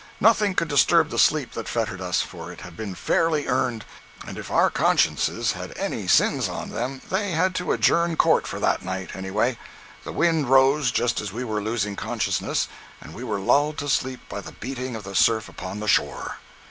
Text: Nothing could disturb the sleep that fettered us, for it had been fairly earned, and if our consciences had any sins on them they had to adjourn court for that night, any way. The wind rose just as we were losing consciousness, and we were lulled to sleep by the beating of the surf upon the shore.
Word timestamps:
Nothing 0.19 0.55
could 0.55 0.67
disturb 0.67 1.11
the 1.11 1.19
sleep 1.19 1.51
that 1.53 1.67
fettered 1.69 2.01
us, 2.01 2.21
for 2.23 2.51
it 2.51 2.61
had 2.61 2.75
been 2.75 2.95
fairly 2.95 3.45
earned, 3.45 3.85
and 4.25 4.35
if 4.35 4.49
our 4.49 4.71
consciences 4.71 5.51
had 5.51 5.77
any 5.77 6.07
sins 6.07 6.49
on 6.49 6.71
them 6.71 7.03
they 7.11 7.33
had 7.33 7.53
to 7.53 7.71
adjourn 7.71 8.15
court 8.17 8.47
for 8.47 8.59
that 8.59 8.81
night, 8.81 9.11
any 9.13 9.29
way. 9.29 9.59
The 10.03 10.11
wind 10.11 10.49
rose 10.49 10.91
just 10.91 11.21
as 11.21 11.31
we 11.31 11.43
were 11.43 11.61
losing 11.61 11.95
consciousness, 11.95 12.67
and 12.99 13.13
we 13.13 13.23
were 13.23 13.39
lulled 13.39 13.77
to 13.77 13.89
sleep 13.89 14.21
by 14.27 14.41
the 14.41 14.53
beating 14.53 14.95
of 14.95 15.03
the 15.03 15.13
surf 15.13 15.47
upon 15.47 15.79
the 15.79 15.87
shore. 15.87 16.37